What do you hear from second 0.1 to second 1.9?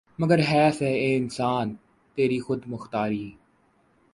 مگر حیف ہے اے انسان